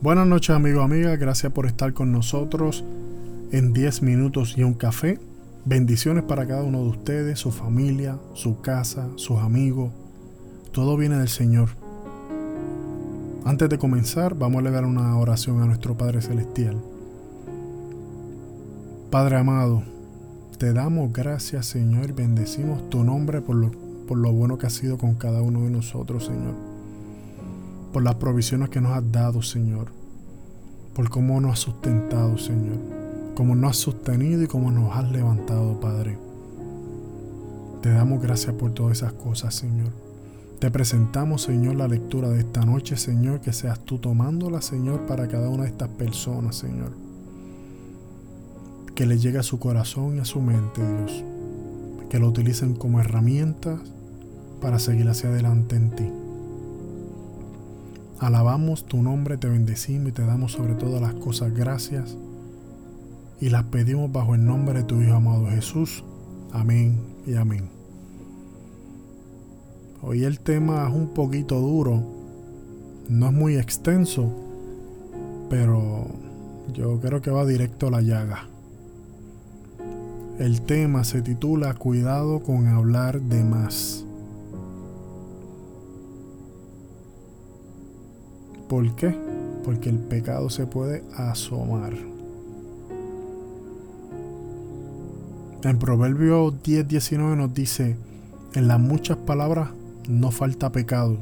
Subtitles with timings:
[0.00, 2.84] Buenas noches amigos, amigas, gracias por estar con nosotros
[3.50, 5.18] en 10 minutos y un café.
[5.64, 9.90] Bendiciones para cada uno de ustedes, su familia, su casa, sus amigos.
[10.70, 11.70] Todo viene del Señor.
[13.44, 16.76] Antes de comenzar, vamos a elevar una oración a nuestro Padre Celestial.
[19.10, 19.82] Padre amado,
[20.58, 23.72] te damos gracias Señor, bendecimos tu nombre por lo,
[24.06, 26.67] por lo bueno que has sido con cada uno de nosotros Señor.
[27.98, 29.88] Por las provisiones que nos has dado Señor.
[30.94, 32.76] Por cómo nos has sustentado Señor.
[33.34, 36.16] Cómo nos has sostenido y cómo nos has levantado Padre.
[37.82, 39.88] Te damos gracias por todas esas cosas Señor.
[40.60, 45.26] Te presentamos, Señor, la lectura de esta noche, Señor, que seas tú tomándola, Señor, para
[45.26, 46.92] cada una de estas personas, Señor.
[48.94, 51.24] Que le llegue a su corazón y a su mente, Dios.
[52.08, 53.80] Que lo utilicen como herramientas
[54.60, 56.08] para seguir hacia adelante en ti.
[58.20, 62.16] Alabamos tu nombre, te bendecimos y te damos sobre todas las cosas gracias.
[63.40, 66.02] Y las pedimos bajo el nombre de tu Hijo amado Jesús.
[66.52, 67.68] Amén y amén.
[70.02, 72.02] Hoy el tema es un poquito duro,
[73.08, 74.32] no es muy extenso,
[75.48, 76.06] pero
[76.72, 78.48] yo creo que va directo a la llaga.
[80.40, 84.07] El tema se titula Cuidado con hablar de más.
[88.68, 89.14] ¿Por qué?
[89.64, 91.94] Porque el pecado se puede asomar.
[95.64, 97.96] En Proverbio 10:19 nos dice,
[98.54, 99.70] en las muchas palabras
[100.08, 101.18] no falta pecado,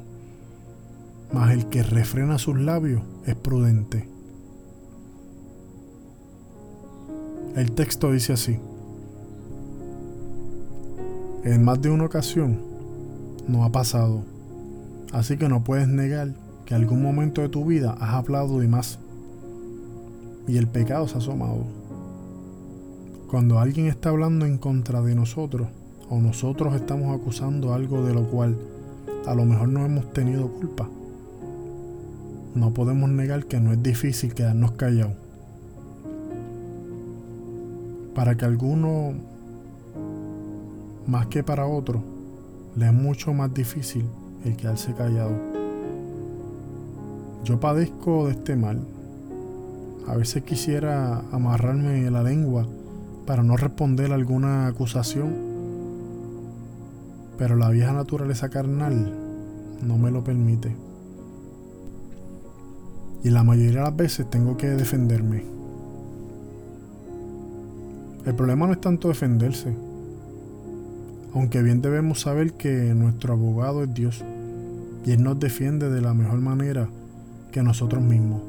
[1.33, 4.09] mas el que refrena sus labios es prudente.
[7.55, 8.59] El texto dice así,
[11.45, 12.59] en más de una ocasión
[13.49, 14.25] no ha pasado,
[15.13, 16.35] así que no puedes negar
[16.67, 18.99] que algún momento de tu vida has hablado de más
[20.49, 21.65] y el pecado se ha asomado.
[23.31, 25.69] Cuando alguien está hablando en contra de nosotros
[26.11, 28.57] o nosotros estamos acusando algo de lo cual
[29.27, 30.89] a lo mejor no hemos tenido culpa.
[32.55, 35.15] No podemos negar que no es difícil quedarnos callados.
[38.15, 39.13] Para que alguno,
[41.07, 42.03] más que para otro,
[42.77, 44.05] le es mucho más difícil
[44.45, 45.56] el quedarse callado.
[47.47, 48.81] Yo padezco de este mal.
[50.09, 52.67] A veces quisiera amarrarme la lengua
[53.25, 55.47] para no responder alguna acusación
[57.39, 59.13] pero la vieja naturaleza carnal
[59.83, 60.75] no me lo permite.
[63.23, 65.45] Y la mayoría de las veces tengo que defenderme.
[68.25, 69.73] El problema no es tanto defenderse,
[71.35, 74.25] aunque bien debemos saber que nuestro abogado es Dios
[75.05, 76.89] y Él nos defiende de la mejor manera
[77.57, 78.43] que nosotros mismos.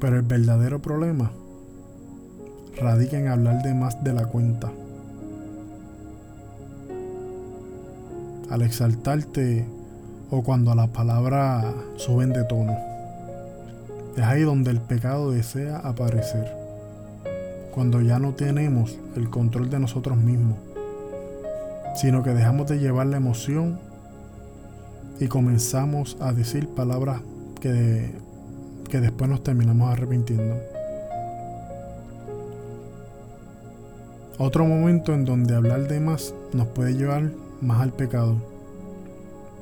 [0.00, 1.30] Pero el verdadero problema
[2.80, 4.72] radica en hablar de más de la cuenta.
[8.50, 9.66] al exaltarte
[10.30, 11.66] o cuando las palabras
[11.96, 12.74] suben de tono.
[14.16, 16.50] Es ahí donde el pecado desea aparecer.
[17.74, 20.56] Cuando ya no tenemos el control de nosotros mismos,
[21.94, 23.78] sino que dejamos de llevar la emoción
[25.20, 27.20] y comenzamos a decir palabras
[27.60, 28.10] que,
[28.88, 30.56] que después nos terminamos arrepintiendo.
[34.38, 38.36] Otro momento en donde hablar de más nos puede llevar más al pecado,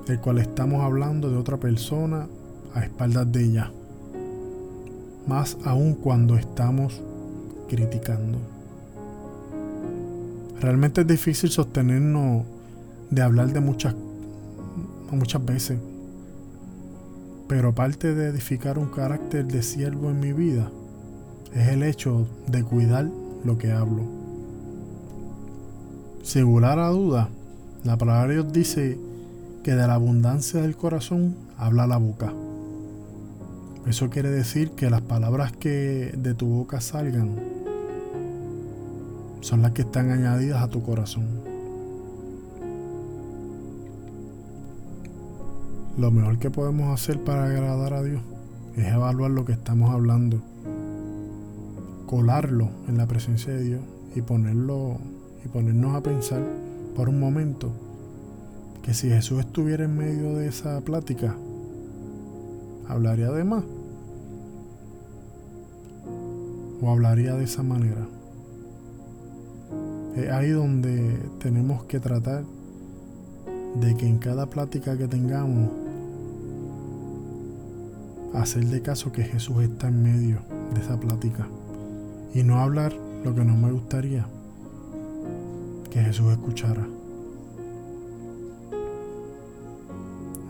[0.07, 2.29] el cual estamos hablando de otra persona
[2.75, 3.73] a espaldas de ella,
[5.27, 7.01] más aún cuando estamos
[7.69, 8.39] criticando.
[10.61, 12.45] Realmente es difícil sostenernos
[13.11, 13.95] de hablar de muchas,
[15.13, 15.79] muchas veces,
[17.49, 20.71] pero parte de edificar un carácter de siervo en mi vida
[21.55, 23.09] es el hecho de cuidar
[23.45, 24.03] lo que hablo.
[26.23, 27.29] Singular a duda,
[27.85, 28.99] la palabra de Dios dice
[29.63, 32.33] que de la abundancia del corazón habla la boca.
[33.87, 37.37] Eso quiere decir que las palabras que de tu boca salgan
[39.41, 41.46] son las que están añadidas a tu corazón.
[45.97, 48.21] Lo mejor que podemos hacer para agradar a Dios
[48.77, 50.43] es evaluar lo que estamos hablando,
[52.05, 53.81] colarlo en la presencia de Dios
[54.15, 54.99] y ponerlo
[55.43, 56.43] y ponernos a pensar
[56.95, 57.71] por un momento
[58.83, 61.35] que si Jesús estuviera en medio de esa plática,
[62.87, 63.65] hablaría de más.
[66.83, 68.07] O hablaría de esa manera.
[70.15, 72.45] Es ahí donde tenemos que tratar
[73.81, 75.86] de que en cada plática que tengamos
[78.35, 80.41] hacer de caso que Jesús está en medio
[80.75, 81.49] de esa plática
[82.35, 82.93] y no hablar
[83.25, 84.27] lo que no me gustaría
[85.91, 86.87] que Jesús escuchara.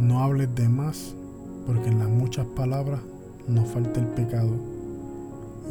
[0.00, 1.14] No hables de más
[1.67, 3.00] porque en las muchas palabras
[3.49, 4.52] no falta el pecado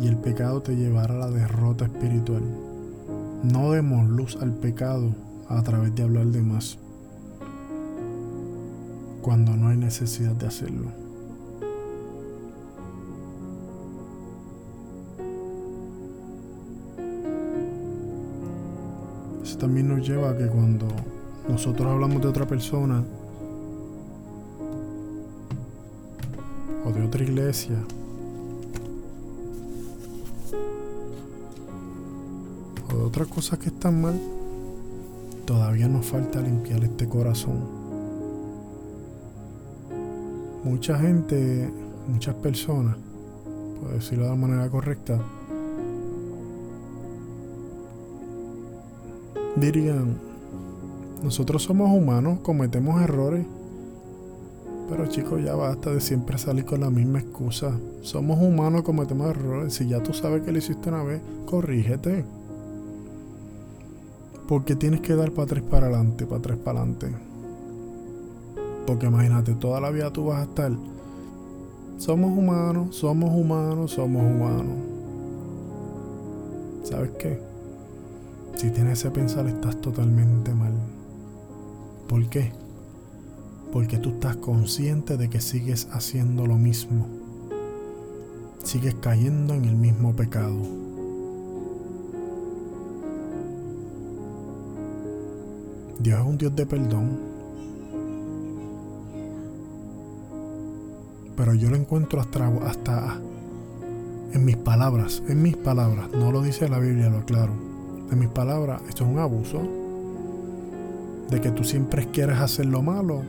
[0.01, 2.43] y el pecado te llevará a la derrota espiritual.
[3.43, 5.13] No demos luz al pecado
[5.47, 6.77] a través de hablar de más
[9.21, 11.04] cuando no hay necesidad de hacerlo.
[19.65, 20.85] También nos lleva a que cuando
[21.49, 23.03] nosotros hablamos de otra persona
[26.85, 27.75] o de otra iglesia,
[32.93, 34.21] o de otras cosas que están mal,
[35.47, 37.57] todavía nos falta limpiar este corazón.
[40.63, 41.71] Mucha gente,
[42.07, 42.97] muchas personas,
[43.81, 45.19] por decirlo de la manera correcta,
[49.55, 50.17] dirían,
[51.23, 53.45] nosotros somos humanos, cometemos errores,
[54.89, 57.71] pero chicos, ya basta de siempre salir con la misma excusa.
[58.01, 59.73] Somos humanos, cometemos errores.
[59.73, 62.23] Si ya tú sabes que lo hiciste una vez, corrígete.
[64.47, 67.07] Porque tienes que dar para tres para adelante, para tres para adelante.
[68.85, 70.71] Porque imagínate, toda la vida tú vas a estar.
[71.97, 74.77] Somos humanos, somos humanos, somos humanos.
[76.83, 77.54] ¿Sabes qué?
[78.55, 80.73] Si tienes ese pensar, estás totalmente mal.
[82.07, 82.51] ¿Por qué?
[83.71, 87.07] Porque tú estás consciente de que sigues haciendo lo mismo.
[88.63, 90.57] Sigues cayendo en el mismo pecado.
[95.99, 97.35] Dios es un Dios de perdón.
[101.35, 103.19] pero yo lo encuentro hasta, hasta
[104.33, 107.53] en mis palabras, en mis palabras, no lo dice la Biblia, lo aclaro.
[108.11, 109.61] En mis palabras, esto es un abuso.
[111.29, 113.23] De que tú siempre quieres hacer lo malo.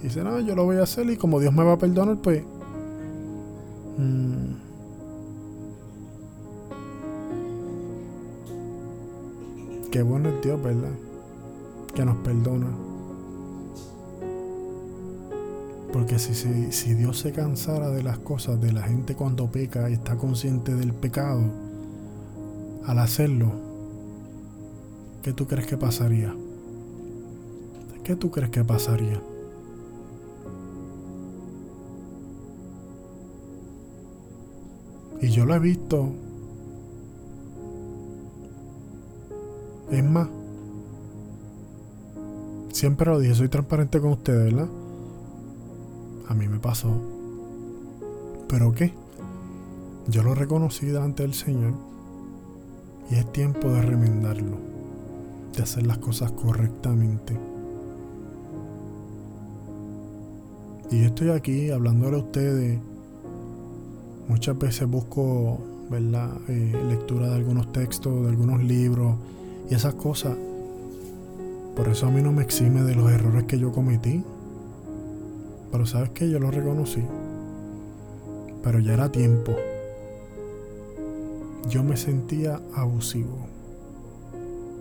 [0.00, 2.18] Y dices, no, yo lo voy a hacer y como Dios me va a perdonar,
[2.18, 2.42] pues...
[3.98, 4.54] Mm,
[9.90, 10.92] qué bueno es Dios, ¿verdad?
[11.94, 12.66] Que nos perdona.
[15.92, 16.34] Porque si,
[16.72, 20.74] si, Dios se cansara de las cosas, de la gente cuando peca y está consciente
[20.74, 21.42] del pecado,
[22.84, 23.73] al hacerlo,
[25.24, 26.36] ¿qué tú crees que pasaría?
[28.04, 29.22] ¿Qué tú crees que pasaría?
[35.22, 36.12] Y yo lo he visto.
[39.90, 40.28] Es más,
[42.70, 44.68] siempre lo dije, soy transparente con ustedes, ¿verdad?
[46.28, 46.90] A mí me pasó.
[48.46, 48.92] ¿Pero qué?
[50.06, 51.72] Yo lo reconocí delante del Señor
[53.10, 54.73] y es tiempo de remendarlo,
[55.56, 57.38] de hacer las cosas correctamente.
[60.90, 62.78] Y estoy aquí hablándole a ustedes.
[64.28, 65.58] Muchas veces busco,
[65.90, 66.30] ¿verdad?
[66.48, 69.16] Eh, lectura de algunos textos, de algunos libros
[69.70, 70.36] y esas cosas.
[71.76, 74.22] Por eso a mí no me exime de los errores que yo cometí.
[75.72, 77.02] Pero sabes que yo lo reconocí.
[78.62, 79.52] Pero ya era tiempo.
[81.68, 83.53] Yo me sentía abusivo.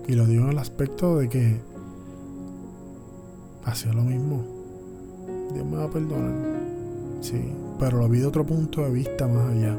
[0.08, 1.62] Y lo digo en el aspecto de que
[3.66, 4.44] hacía lo mismo.
[5.54, 6.34] Dios me va a perdonar.
[7.22, 9.78] Sí, pero lo vi de otro punto de vista más allá.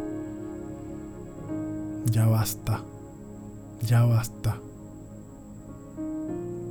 [2.11, 2.83] Ya basta.
[3.87, 4.59] Ya basta.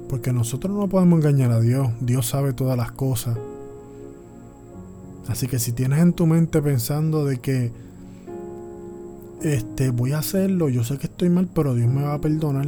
[0.10, 1.90] Porque nosotros no podemos engañar a Dios.
[2.02, 3.38] Dios sabe todas las cosas.
[5.28, 7.72] Así que si tienes en tu mente pensando de que
[9.42, 12.68] este voy a hacerlo, yo sé que estoy mal, pero Dios me va a perdonar.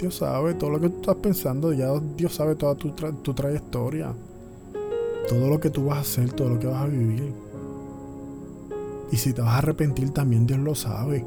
[0.00, 4.14] Dios sabe todo lo que tú estás pensando, ya Dios sabe toda tu, tu trayectoria.
[5.28, 7.34] Todo lo que tú vas a hacer, todo lo que vas a vivir.
[9.12, 11.24] Y si te vas a arrepentir también Dios lo sabe.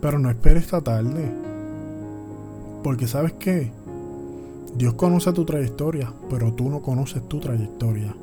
[0.00, 1.30] Pero no esperes esta tarde.
[2.82, 3.70] Porque sabes qué?
[4.74, 8.16] Dios conoce tu trayectoria, pero tú no conoces tu trayectoria.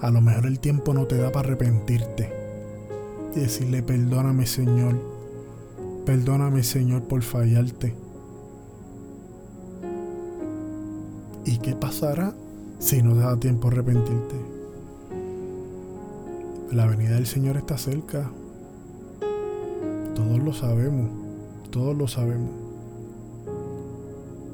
[0.00, 2.32] A lo mejor el tiempo no te da para arrepentirte
[3.34, 5.15] y decirle perdóname Señor,
[6.06, 7.94] perdóname Señor por fallarte.
[11.44, 12.32] ¿Y qué pasará
[12.78, 14.36] si no te da tiempo a arrepentirte?
[16.72, 18.30] La venida del Señor está cerca.
[20.14, 21.10] Todos lo sabemos,
[21.70, 22.50] todos lo sabemos.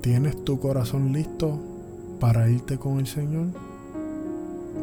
[0.01, 1.61] ¿Tienes tu corazón listo
[2.19, 3.47] para irte con el Señor?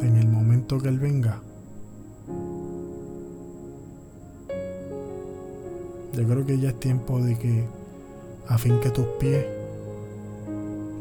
[0.01, 1.41] en el momento que Él venga,
[6.13, 7.66] yo creo que ya es tiempo de que
[8.48, 9.46] a fin que tus pies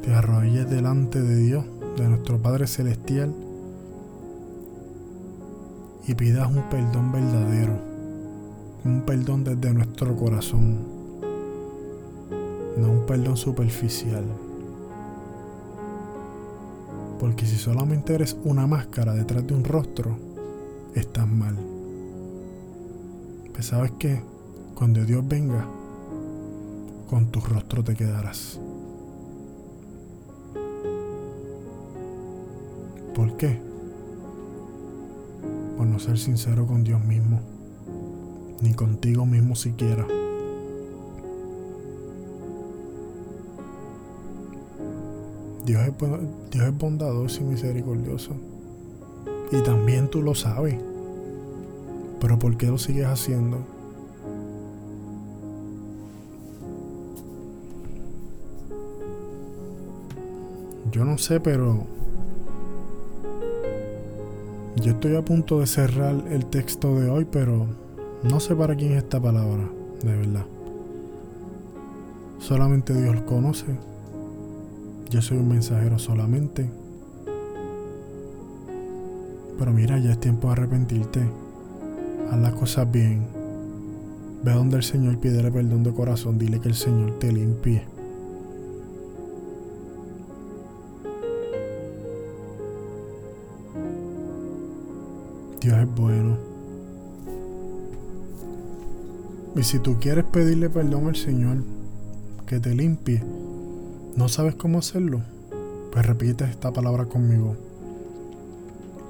[0.02, 1.64] te arrodilles delante de Dios,
[1.96, 3.34] de nuestro Padre Celestial,
[6.06, 7.72] y pidas un perdón verdadero,
[8.84, 10.78] un perdón desde nuestro corazón,
[12.76, 14.24] no un perdón superficial.
[17.18, 20.16] Porque si solamente eres una máscara detrás de un rostro,
[20.94, 21.56] estás mal.
[23.52, 24.22] Pues sabes que
[24.78, 25.66] cuando Dios venga,
[27.10, 28.60] con tu rostro te quedarás.
[33.12, 33.58] ¿Por qué?
[35.76, 37.40] Por no ser sincero con Dios mismo,
[38.60, 40.06] ni contigo mismo siquiera.
[45.66, 48.30] Dios es, bondadoso y misericordioso.
[49.50, 50.78] Y también tú lo sabes.
[52.20, 53.77] Pero ¿por qué lo sigues haciendo?
[60.90, 61.86] Yo no sé, pero
[64.76, 67.66] yo estoy a punto de cerrar el texto de hoy, pero
[68.22, 69.68] no sé para quién es esta palabra,
[70.02, 70.46] de verdad.
[72.38, 73.66] Solamente Dios conoce.
[75.10, 76.70] Yo soy un mensajero solamente.
[79.58, 81.20] Pero mira, ya es tiempo de arrepentirte.
[82.30, 83.26] Haz las cosas bien.
[84.44, 86.38] Ve donde el Señor pide perdón de corazón.
[86.38, 87.97] Dile que el Señor te limpie.
[95.68, 96.38] Dios es bueno.
[99.54, 101.58] Y si tú quieres pedirle perdón al Señor,
[102.46, 103.22] que te limpie,
[104.16, 105.20] ¿No sabes cómo hacerlo?
[105.92, 107.54] Pues repite esta palabra conmigo.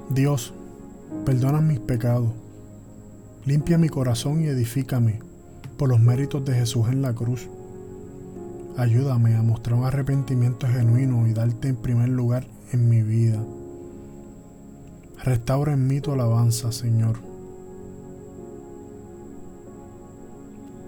[0.09, 0.53] Dios,
[1.25, 2.29] perdona mis pecados.
[3.45, 5.19] Limpia mi corazón y edifícame
[5.77, 7.47] por los méritos de Jesús en la cruz.
[8.75, 13.41] Ayúdame a mostrar un arrepentimiento genuino y darte en primer lugar en mi vida.
[15.23, 17.17] Restaura en mí tu alabanza, Señor.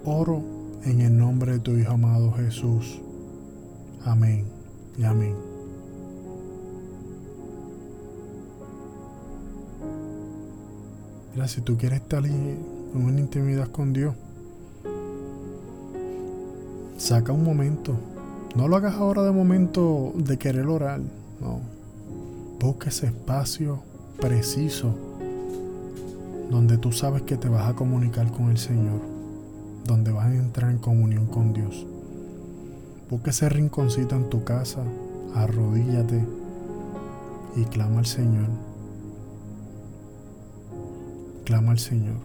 [0.04, 0.42] Oro
[0.84, 3.00] en el nombre de tu Hijo amado Jesús.
[4.04, 4.46] Amén
[4.98, 5.34] y amén.
[11.34, 12.58] Mira, si tú quieres estar en
[12.94, 14.14] una intimidad con Dios,
[16.96, 17.94] saca un momento.
[18.56, 21.00] No lo hagas ahora de momento de querer orar.
[21.40, 21.60] No.
[22.58, 24.94] Busca ese espacio preciso
[26.52, 29.00] donde tú sabes que te vas a comunicar con el Señor,
[29.86, 31.86] donde vas a entrar en comunión con Dios.
[33.08, 34.82] Busca ese rinconcito en tu casa,
[35.34, 36.22] arrodíllate
[37.56, 38.48] y clama al Señor.
[41.44, 42.16] Clama al Señor.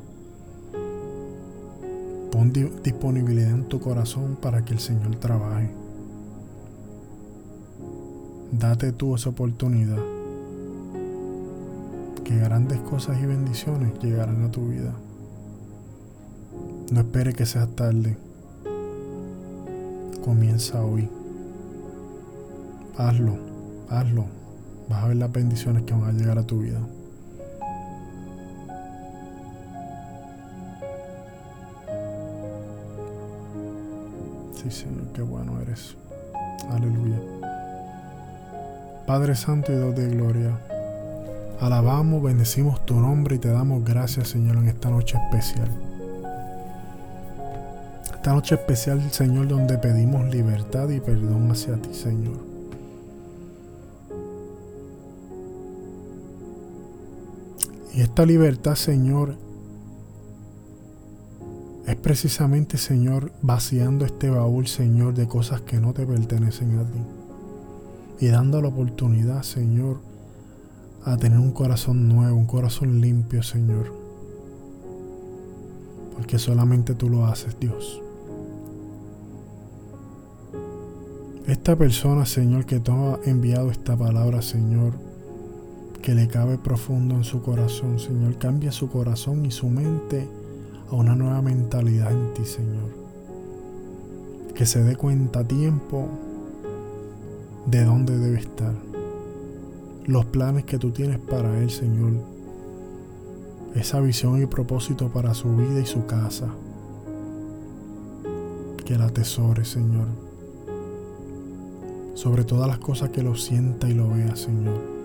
[2.32, 2.52] Pon
[2.84, 5.72] disponibilidad en tu corazón para que el Señor trabaje.
[8.52, 10.17] Date tú esa oportunidad.
[12.28, 14.92] Que grandes cosas y bendiciones llegarán a tu vida.
[16.92, 18.18] No espere que sea tarde
[20.28, 21.10] comienza hoy.
[22.98, 23.38] Hazlo,
[23.90, 24.26] hazlo.
[24.90, 26.82] Vas a ver las bendiciones que van a llegar a tu vida.
[34.54, 35.96] Sí, Señor, qué bueno eres.
[36.72, 37.22] Aleluya.
[39.06, 40.60] Padre Santo y Dios de Gloria,
[41.60, 45.70] alabamos, bendecimos tu nombre y te damos gracias, Señor, en esta noche especial
[48.28, 52.36] esta noche especial, Señor, donde pedimos libertad y perdón hacia ti, Señor.
[57.94, 59.38] Y esta libertad, Señor,
[61.86, 68.26] es precisamente, Señor, vaciando este baúl, Señor, de cosas que no te pertenecen a ti.
[68.26, 70.00] Y dando la oportunidad, Señor,
[71.08, 73.94] a tener un corazón nuevo, un corazón limpio, Señor.
[76.14, 78.02] Porque solamente tú lo haces, Dios.
[81.48, 84.96] Esta persona, Señor, que tú has enviado esta palabra, Señor,
[86.02, 90.28] que le cabe profundo en su corazón, Señor, cambia su corazón y su mente
[90.92, 92.90] a una nueva mentalidad en ti, Señor.
[94.54, 96.10] Que se dé cuenta a tiempo
[97.66, 98.87] de dónde debe estar.
[100.08, 102.14] Los planes que tú tienes para él, Señor.
[103.76, 106.48] Esa visión y propósito para su vida y su casa.
[108.86, 110.08] Que la atesore, Señor
[112.18, 114.98] sobre todas las cosas que lo sienta y lo vea, Señor.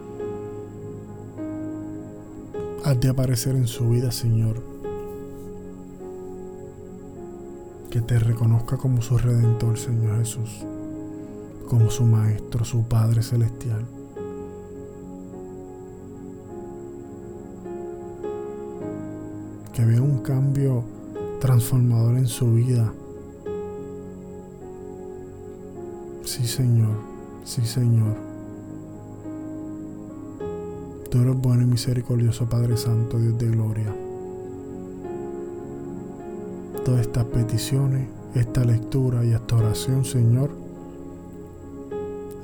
[2.85, 4.63] haz de aparecer en su vida, Señor.
[7.91, 10.65] Que te reconozca como su redentor, Señor Jesús.
[11.69, 13.85] Como su Maestro, su Padre Celestial.
[19.83, 20.85] Que vea un cambio
[21.41, 22.93] transformador en su vida.
[26.23, 26.95] Sí, Señor.
[27.43, 28.15] Sí, Señor.
[31.11, 33.93] Tú eres bueno y misericordioso Padre Santo, Dios de gloria.
[36.85, 40.51] Todas estas peticiones, esta lectura y esta oración, Señor,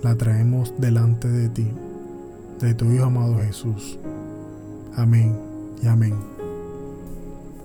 [0.02, 1.68] la traemos delante de ti,
[2.60, 3.96] de tu Hijo amado Jesús.
[4.96, 5.38] Amén
[5.80, 6.37] y amén.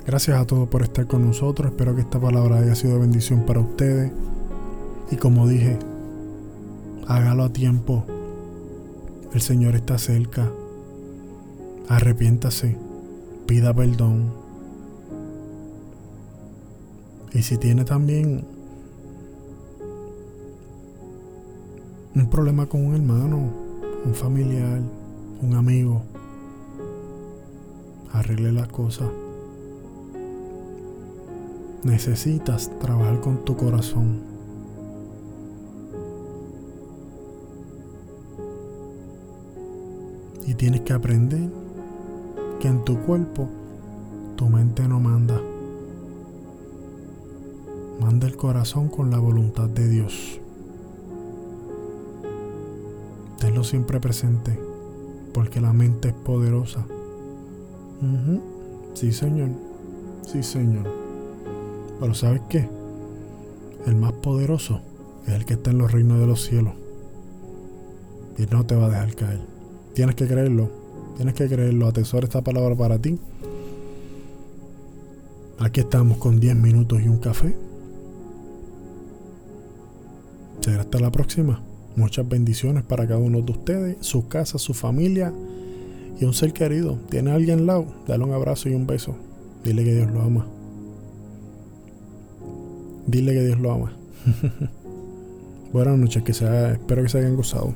[0.06, 1.72] Gracias a todos por estar con nosotros.
[1.72, 4.12] Espero que esta palabra haya sido bendición para ustedes.
[5.12, 5.80] Y como dije,
[7.08, 8.04] hágalo a tiempo.
[9.34, 10.52] El Señor está cerca
[11.88, 12.78] arrepiéntase,
[13.46, 14.32] pida perdón.
[17.34, 18.46] Y si tiene también
[22.16, 23.38] un problema con un hermano,
[24.06, 24.82] un familiar,
[25.42, 26.04] un amigo,
[28.12, 29.08] arregle las cosas.
[31.84, 34.22] Necesitas trabajar con tu corazón.
[40.48, 41.50] Y tienes que aprender
[42.60, 43.50] que en tu cuerpo
[44.38, 45.42] tu mente no manda.
[48.00, 50.40] Manda el corazón con la voluntad de Dios.
[53.40, 54.58] Tenlo siempre presente,
[55.34, 56.86] porque la mente es poderosa.
[58.94, 59.50] Sí, Señor.
[60.26, 61.03] Sí, Señor.
[62.04, 62.68] Pero ¿sabes qué?
[63.88, 64.82] El más poderoso
[65.26, 66.74] es el que está en los reinos de los cielos.
[68.38, 69.40] Y no te va a dejar caer.
[69.94, 70.84] Tienes que creerlo
[71.16, 73.18] Tienes que creerlo, atesora esta palabra para ti.
[75.60, 77.56] Aquí estamos con 10 minutos y un café.
[80.60, 81.62] Será hasta la próxima.
[81.96, 85.32] Muchas bendiciones para cada uno de ustedes, su casa, su familia
[86.20, 87.00] y un ser querido.
[87.10, 87.86] ¿Tiene alguien al lado?
[88.08, 89.16] Dale un abrazo y un beso.
[89.64, 90.46] Dile que Dios lo ama.
[93.08, 93.94] Dile que Dios lo ama.
[95.74, 97.74] Buenas noches, que sea, espero que se hayan gozado.